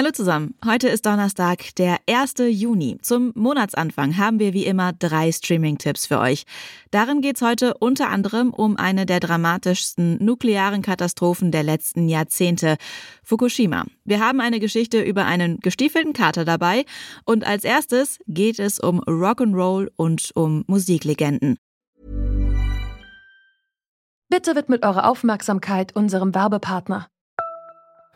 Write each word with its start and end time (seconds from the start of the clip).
Hallo 0.00 0.12
zusammen. 0.12 0.54
Heute 0.64 0.88
ist 0.88 1.04
Donnerstag, 1.04 1.74
der 1.74 1.98
1. 2.08 2.36
Juni. 2.48 2.96
Zum 3.02 3.32
Monatsanfang 3.34 4.16
haben 4.16 4.38
wir 4.38 4.54
wie 4.54 4.64
immer 4.64 4.94
drei 4.94 5.30
Streaming-Tipps 5.30 6.06
für 6.06 6.20
euch. 6.20 6.44
Darin 6.90 7.20
geht 7.20 7.36
es 7.36 7.42
heute 7.42 7.74
unter 7.74 8.08
anderem 8.08 8.48
um 8.48 8.78
eine 8.78 9.04
der 9.04 9.20
dramatischsten 9.20 10.16
nuklearen 10.24 10.80
Katastrophen 10.80 11.52
der 11.52 11.64
letzten 11.64 12.08
Jahrzehnte, 12.08 12.78
Fukushima. 13.22 13.84
Wir 14.06 14.20
haben 14.20 14.40
eine 14.40 14.58
Geschichte 14.58 15.02
über 15.02 15.26
einen 15.26 15.60
gestiefelten 15.60 16.14
Kater 16.14 16.46
dabei 16.46 16.86
und 17.26 17.46
als 17.46 17.64
erstes 17.64 18.20
geht 18.26 18.58
es 18.58 18.80
um 18.80 19.00
Rock'n'Roll 19.00 19.90
und 19.96 20.30
um 20.34 20.64
Musiklegenden. 20.66 21.58
Bitte 24.30 24.56
widmet 24.56 24.82
eure 24.82 25.04
Aufmerksamkeit 25.04 25.94
unserem 25.94 26.34
Werbepartner. 26.34 27.09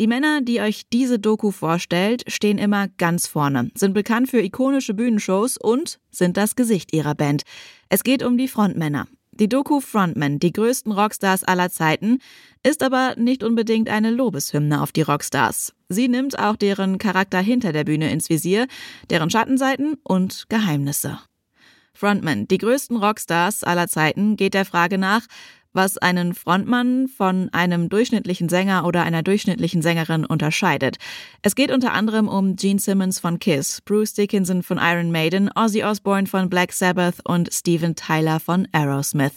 Die 0.00 0.08
Männer, 0.08 0.40
die 0.40 0.60
euch 0.60 0.88
diese 0.92 1.20
Doku 1.20 1.52
vorstellt, 1.52 2.24
stehen 2.26 2.58
immer 2.58 2.88
ganz 2.98 3.28
vorne, 3.28 3.70
sind 3.76 3.94
bekannt 3.94 4.28
für 4.28 4.40
ikonische 4.40 4.92
Bühnenshows 4.92 5.56
und 5.56 6.00
sind 6.10 6.36
das 6.36 6.56
Gesicht 6.56 6.92
ihrer 6.92 7.14
Band. 7.14 7.42
Es 7.88 8.02
geht 8.02 8.24
um 8.24 8.36
die 8.36 8.48
Frontmänner. 8.48 9.06
Die 9.30 9.48
Doku 9.48 9.80
Frontmen, 9.80 10.40
die 10.40 10.52
größten 10.52 10.90
Rockstars 10.90 11.44
aller 11.44 11.70
Zeiten, 11.70 12.18
ist 12.64 12.82
aber 12.82 13.14
nicht 13.16 13.44
unbedingt 13.44 13.88
eine 13.88 14.10
Lobeshymne 14.10 14.82
auf 14.82 14.90
die 14.90 15.02
Rockstars. 15.02 15.72
Sie 15.88 16.08
nimmt 16.08 16.40
auch 16.40 16.56
deren 16.56 16.98
Charakter 16.98 17.38
hinter 17.38 17.72
der 17.72 17.84
Bühne 17.84 18.10
ins 18.10 18.28
Visier, 18.28 18.66
deren 19.10 19.30
Schattenseiten 19.30 19.96
und 20.02 20.46
Geheimnisse. 20.48 21.20
Frontman, 21.92 22.48
die 22.48 22.58
größten 22.58 22.96
Rockstars 22.96 23.62
aller 23.62 23.86
Zeiten, 23.86 24.36
geht 24.36 24.54
der 24.54 24.64
Frage 24.64 24.98
nach, 24.98 25.22
was 25.74 25.98
einen 25.98 26.34
Frontmann 26.34 27.08
von 27.08 27.50
einem 27.52 27.88
durchschnittlichen 27.88 28.48
Sänger 28.48 28.86
oder 28.86 29.02
einer 29.02 29.22
durchschnittlichen 29.22 29.82
Sängerin 29.82 30.24
unterscheidet. 30.24 30.96
Es 31.42 31.54
geht 31.54 31.70
unter 31.70 31.92
anderem 31.92 32.28
um 32.28 32.56
Gene 32.56 32.80
Simmons 32.80 33.18
von 33.18 33.38
Kiss, 33.38 33.82
Bruce 33.84 34.14
Dickinson 34.14 34.62
von 34.62 34.78
Iron 34.80 35.10
Maiden, 35.10 35.50
Ozzy 35.54 35.84
Osbourne 35.84 36.26
von 36.26 36.48
Black 36.48 36.72
Sabbath 36.72 37.16
und 37.24 37.52
Steven 37.52 37.94
Tyler 37.94 38.40
von 38.40 38.66
Aerosmith. 38.72 39.34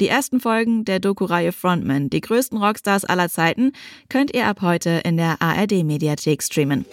Die 0.00 0.08
ersten 0.08 0.40
Folgen 0.40 0.84
der 0.84 1.00
Doku-Reihe 1.00 1.52
Frontman, 1.52 2.10
die 2.10 2.20
größten 2.20 2.58
Rockstars 2.58 3.04
aller 3.04 3.28
Zeiten, 3.28 3.72
könnt 4.08 4.34
ihr 4.34 4.46
ab 4.46 4.62
heute 4.62 5.00
in 5.04 5.16
der 5.16 5.40
ARD-Mediathek 5.40 6.42
streamen. 6.42 6.86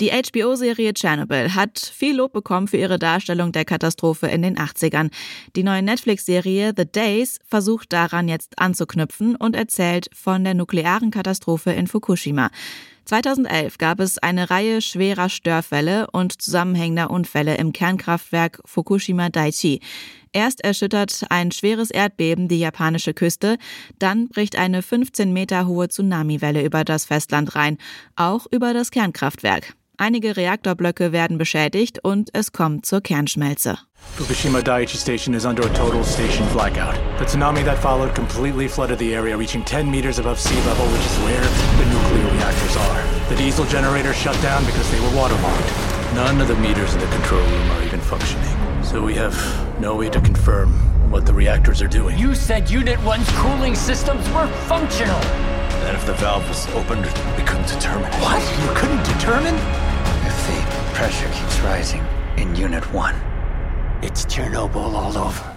Die 0.00 0.10
HBO-Serie 0.10 0.92
Chernobyl 0.92 1.54
hat 1.54 1.78
viel 1.78 2.16
Lob 2.16 2.32
bekommen 2.32 2.66
für 2.66 2.78
ihre 2.78 2.98
Darstellung 2.98 3.52
der 3.52 3.64
Katastrophe 3.64 4.26
in 4.26 4.42
den 4.42 4.56
80ern. 4.56 5.10
Die 5.54 5.62
neue 5.62 5.82
Netflix-Serie 5.82 6.72
The 6.76 6.84
Days 6.84 7.38
versucht 7.46 7.92
daran 7.92 8.28
jetzt 8.28 8.58
anzuknüpfen 8.58 9.36
und 9.36 9.54
erzählt 9.54 10.10
von 10.12 10.42
der 10.42 10.54
nuklearen 10.54 11.12
Katastrophe 11.12 11.70
in 11.70 11.86
Fukushima. 11.86 12.50
2011 13.04 13.78
gab 13.78 14.00
es 14.00 14.18
eine 14.18 14.50
Reihe 14.50 14.80
schwerer 14.80 15.28
Störfälle 15.28 16.06
und 16.10 16.40
zusammenhängender 16.40 17.10
Unfälle 17.10 17.56
im 17.56 17.72
Kernkraftwerk 17.72 18.60
Fukushima 18.64 19.28
Daiichi. 19.28 19.80
Erst 20.32 20.62
erschüttert 20.62 21.24
ein 21.30 21.52
schweres 21.52 21.90
Erdbeben 21.90 22.48
die 22.48 22.58
japanische 22.58 23.14
Küste, 23.14 23.56
dann 23.98 24.28
bricht 24.28 24.56
eine 24.56 24.82
15 24.82 25.32
Meter 25.32 25.66
hohe 25.66 25.88
Tsunamiwelle 25.88 26.64
über 26.64 26.84
das 26.84 27.04
Festland 27.04 27.54
rein, 27.54 27.78
auch 28.16 28.46
über 28.50 28.74
das 28.74 28.90
Kernkraftwerk. 28.90 29.74
Einige 29.96 30.36
Reaktorblöcke 30.36 31.12
werden 31.12 31.38
beschädigt 31.38 32.00
und 32.02 32.30
es 32.32 32.50
kommt 32.50 32.84
zur 32.84 33.00
Kernschmelze. 33.00 33.78
Fukushima 34.16 34.60
Daiichi 34.60 34.98
Station 34.98 35.34
is 35.34 35.44
under 35.44 35.64
a 35.64 35.68
total 35.68 36.02
station 36.04 36.48
blackout. 36.52 36.96
The 37.18 37.24
tsunami 37.24 37.64
that 37.64 37.78
followed 37.78 38.12
completely 38.14 38.68
flooded 38.68 38.98
the 38.98 39.14
area, 39.14 39.36
reaching 39.36 39.64
10 39.64 39.88
meters 39.88 40.18
above 40.18 40.40
sea 40.40 40.56
level, 40.66 40.86
which 40.86 41.06
is 41.06 41.16
where 41.24 41.73
nuclear 42.14 42.32
reactors 42.34 42.76
are. 42.76 43.28
The 43.28 43.36
diesel 43.36 43.64
generators 43.64 44.16
shut 44.16 44.40
down 44.42 44.64
because 44.64 44.90
they 44.90 45.00
were 45.00 45.14
waterlogged. 45.16 45.66
None 46.14 46.40
of 46.40 46.48
the 46.48 46.56
meters 46.56 46.94
in 46.94 47.00
the 47.00 47.06
control 47.06 47.40
room 47.40 47.70
are 47.72 47.82
even 47.82 48.00
functioning. 48.00 48.84
So 48.84 49.02
we 49.02 49.14
have 49.14 49.34
no 49.80 49.96
way 49.96 50.10
to 50.10 50.20
confirm 50.20 50.70
what 51.10 51.26
the 51.26 51.34
reactors 51.34 51.82
are 51.82 51.88
doing. 51.88 52.18
You 52.18 52.34
said 52.34 52.70
Unit 52.70 52.98
1's 53.00 53.28
cooling 53.38 53.74
systems 53.74 54.28
were 54.30 54.46
functional. 54.68 55.20
And 55.86 55.96
if 55.96 56.06
the 56.06 56.14
valve 56.14 56.48
was 56.48 56.66
opened, 56.68 57.04
we 57.36 57.44
couldn't 57.44 57.68
determine. 57.68 58.10
What? 58.20 58.42
You 58.62 58.74
couldn't 58.74 59.04
determine? 59.04 59.54
If 60.26 60.46
the 60.46 60.94
pressure 60.94 61.28
keeps 61.28 61.60
rising 61.60 62.04
in 62.36 62.54
Unit 62.54 62.84
1. 62.92 63.14
It's 64.02 64.24
Chernobyl 64.26 64.76
all 64.76 65.18
over. 65.18 65.53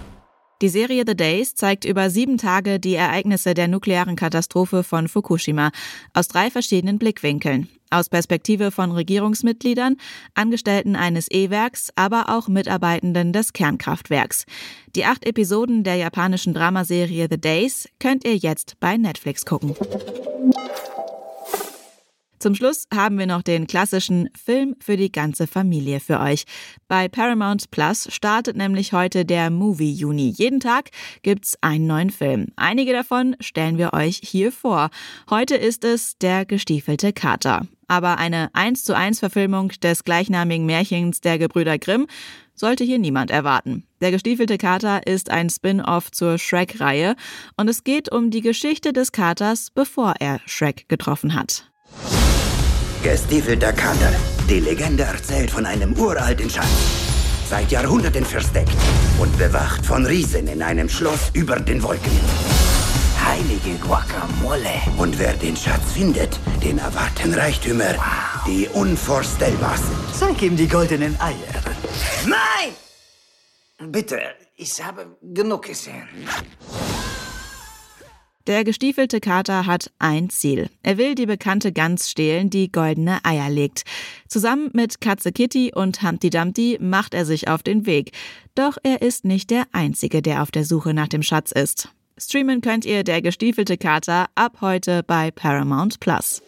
Die 0.60 0.68
Serie 0.68 1.04
The 1.06 1.14
Days 1.14 1.54
zeigt 1.54 1.84
über 1.84 2.10
sieben 2.10 2.36
Tage 2.36 2.80
die 2.80 2.96
Ereignisse 2.96 3.54
der 3.54 3.68
nuklearen 3.68 4.16
Katastrophe 4.16 4.82
von 4.82 5.06
Fukushima 5.06 5.70
aus 6.14 6.26
drei 6.26 6.50
verschiedenen 6.50 6.98
Blickwinkeln. 6.98 7.68
Aus 7.90 8.08
Perspektive 8.08 8.72
von 8.72 8.90
Regierungsmitgliedern, 8.90 9.96
Angestellten 10.34 10.96
eines 10.96 11.30
E-Werks, 11.30 11.90
aber 11.94 12.28
auch 12.28 12.48
Mitarbeitenden 12.48 13.32
des 13.32 13.52
Kernkraftwerks. 13.52 14.46
Die 14.96 15.04
acht 15.04 15.24
Episoden 15.24 15.84
der 15.84 15.94
japanischen 15.94 16.54
Dramaserie 16.54 17.28
The 17.30 17.40
Days 17.40 17.88
könnt 18.00 18.26
ihr 18.26 18.36
jetzt 18.36 18.80
bei 18.80 18.96
Netflix 18.96 19.46
gucken. 19.46 19.76
Zum 22.38 22.54
Schluss 22.54 22.86
haben 22.94 23.18
wir 23.18 23.26
noch 23.26 23.42
den 23.42 23.66
klassischen 23.66 24.30
Film 24.36 24.76
für 24.80 24.96
die 24.96 25.10
ganze 25.10 25.48
Familie 25.48 25.98
für 25.98 26.20
euch. 26.20 26.44
Bei 26.86 27.08
Paramount 27.08 27.70
Plus 27.72 28.06
startet 28.12 28.56
nämlich 28.56 28.92
heute 28.92 29.24
der 29.24 29.50
Movie 29.50 29.92
Juni. 29.92 30.28
Jeden 30.36 30.60
Tag 30.60 30.90
gibt's 31.22 31.58
einen 31.62 31.88
neuen 31.88 32.10
Film. 32.10 32.46
Einige 32.54 32.92
davon 32.92 33.34
stellen 33.40 33.76
wir 33.76 33.92
euch 33.92 34.20
hier 34.22 34.52
vor. 34.52 34.90
Heute 35.28 35.56
ist 35.56 35.84
es 35.84 36.16
Der 36.18 36.44
gestiefelte 36.44 37.12
Kater. 37.12 37.66
Aber 37.88 38.18
eine 38.18 38.50
1 38.52 38.84
zu 38.84 38.94
1 38.94 39.18
Verfilmung 39.18 39.70
des 39.82 40.04
gleichnamigen 40.04 40.66
Märchens 40.66 41.20
der 41.20 41.38
Gebrüder 41.38 41.78
Grimm 41.78 42.06
sollte 42.54 42.84
hier 42.84 42.98
niemand 42.98 43.30
erwarten. 43.30 43.84
Der 44.00 44.12
gestiefelte 44.12 44.58
Kater 44.58 45.06
ist 45.06 45.30
ein 45.30 45.50
Spin-off 45.50 46.12
zur 46.12 46.38
Shrek-Reihe 46.38 47.16
und 47.56 47.68
es 47.68 47.82
geht 47.82 48.12
um 48.12 48.30
die 48.30 48.42
Geschichte 48.42 48.92
des 48.92 49.10
Katers, 49.10 49.70
bevor 49.74 50.14
er 50.20 50.40
Shrek 50.46 50.88
getroffen 50.88 51.34
hat. 51.34 51.68
Gestiefelter 53.02 53.72
Kater. 53.72 54.12
Die 54.48 54.60
Legende 54.60 55.04
erzählt 55.04 55.50
von 55.50 55.64
einem 55.66 55.92
uralten 55.98 56.50
Schatz. 56.50 56.66
Seit 57.48 57.70
Jahrhunderten 57.70 58.24
versteckt 58.24 58.76
und 59.18 59.36
bewacht 59.38 59.86
von 59.86 60.04
Riesen 60.04 60.48
in 60.48 60.62
einem 60.62 60.88
Schloss 60.88 61.30
über 61.32 61.56
den 61.60 61.82
Wolken. 61.82 62.10
Heilige 63.24 63.78
Guacamole. 63.78 64.82
Und 64.96 65.18
wer 65.18 65.32
den 65.34 65.56
Schatz 65.56 65.92
findet, 65.94 66.38
den 66.62 66.78
erwarten 66.78 67.32
Reichtümer, 67.34 67.94
wow. 67.96 68.44
die 68.46 68.68
unvorstellbar 68.68 69.76
sind. 69.76 70.18
Zeig 70.18 70.42
ihm 70.42 70.56
die 70.56 70.68
goldenen 70.68 71.18
Eier. 71.20 71.62
Nein! 72.26 72.74
Bitte, 73.92 74.20
ich 74.56 74.82
habe 74.82 75.16
genug 75.22 75.66
gesehen. 75.66 76.08
Der 78.48 78.64
gestiefelte 78.64 79.20
Kater 79.20 79.66
hat 79.66 79.90
ein 79.98 80.30
Ziel. 80.30 80.70
Er 80.82 80.96
will 80.96 81.14
die 81.14 81.26
bekannte 81.26 81.70
Gans 81.70 82.10
stehlen, 82.10 82.48
die 82.48 82.72
goldene 82.72 83.22
Eier 83.22 83.50
legt. 83.50 83.84
Zusammen 84.26 84.70
mit 84.72 85.02
Katze 85.02 85.32
Kitty 85.32 85.72
und 85.74 86.02
Humpty 86.02 86.30
Dumpty 86.30 86.78
macht 86.80 87.12
er 87.12 87.26
sich 87.26 87.48
auf 87.48 87.62
den 87.62 87.84
Weg. 87.84 88.12
Doch 88.54 88.78
er 88.82 89.02
ist 89.02 89.26
nicht 89.26 89.50
der 89.50 89.66
Einzige, 89.72 90.22
der 90.22 90.42
auf 90.42 90.50
der 90.50 90.64
Suche 90.64 90.94
nach 90.94 91.08
dem 91.08 91.22
Schatz 91.22 91.52
ist. 91.52 91.90
Streamen 92.16 92.62
könnt 92.62 92.86
ihr 92.86 93.04
der 93.04 93.20
gestiefelte 93.20 93.76
Kater 93.76 94.28
ab 94.34 94.62
heute 94.62 95.02
bei 95.02 95.30
Paramount 95.30 96.00
Plus. 96.00 96.42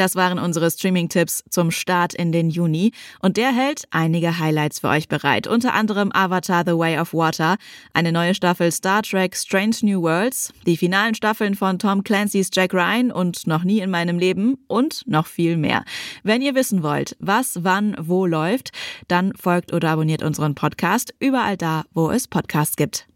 Das 0.00 0.16
waren 0.16 0.38
unsere 0.38 0.70
Streaming-Tipps 0.70 1.44
zum 1.50 1.70
Start 1.70 2.14
in 2.14 2.32
den 2.32 2.48
Juni. 2.48 2.92
Und 3.20 3.36
der 3.36 3.52
hält 3.52 3.84
einige 3.90 4.38
Highlights 4.38 4.78
für 4.78 4.88
euch 4.88 5.08
bereit. 5.08 5.46
Unter 5.46 5.74
anderem 5.74 6.10
Avatar 6.10 6.62
The 6.64 6.72
Way 6.72 6.98
of 7.00 7.12
Water, 7.12 7.58
eine 7.92 8.10
neue 8.10 8.34
Staffel 8.34 8.72
Star 8.72 9.02
Trek 9.02 9.36
Strange 9.36 9.76
New 9.82 10.00
Worlds, 10.00 10.54
die 10.64 10.78
finalen 10.78 11.14
Staffeln 11.14 11.54
von 11.54 11.78
Tom 11.78 12.02
Clancy's 12.02 12.48
Jack 12.50 12.72
Ryan 12.72 13.12
und 13.12 13.46
Noch 13.46 13.62
nie 13.62 13.80
in 13.80 13.90
meinem 13.90 14.18
Leben 14.18 14.56
und 14.68 15.06
noch 15.06 15.26
viel 15.26 15.58
mehr. 15.58 15.84
Wenn 16.22 16.40
ihr 16.40 16.54
wissen 16.54 16.82
wollt, 16.82 17.14
was 17.20 17.62
wann 17.62 17.94
wo 18.00 18.24
läuft, 18.24 18.70
dann 19.06 19.34
folgt 19.36 19.70
oder 19.70 19.90
abonniert 19.90 20.22
unseren 20.22 20.54
Podcast 20.54 21.12
überall 21.18 21.58
da, 21.58 21.84
wo 21.92 22.10
es 22.10 22.26
Podcasts 22.26 22.76
gibt. 22.76 23.06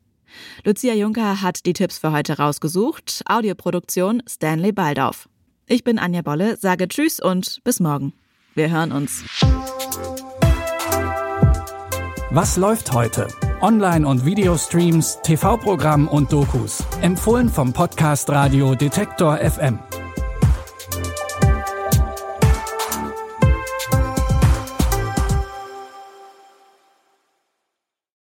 Lucia 0.65 0.93
Juncker 0.93 1.41
hat 1.41 1.65
die 1.65 1.73
Tipps 1.73 1.97
für 1.97 2.13
heute 2.13 2.37
rausgesucht. 2.37 3.23
Audioproduktion 3.25 4.23
Stanley 4.29 4.73
Baldauf. 4.73 5.31
Ich 5.67 5.83
bin 5.83 5.99
Anja 5.99 6.21
Bolle, 6.21 6.57
sage 6.59 6.89
Tschüss 6.89 7.21
und 7.21 7.61
bis 7.65 7.81
morgen. 7.81 8.13
Wir 8.55 8.71
hören 8.71 8.93
uns. 8.93 9.25
Was 12.31 12.57
läuft 12.57 12.93
heute? 12.93 13.29
Online- 13.63 14.07
und 14.07 14.27
Videostreams, 14.27 15.21
TV-Programm 15.23 16.07
und 16.09 16.33
Dokus. 16.33 16.85
Empfohlen 17.01 17.49
vom 17.49 17.73
Podcast 17.73 18.29
Radio 18.29 18.75
Detektor 18.75 19.39
FM. 19.39 19.79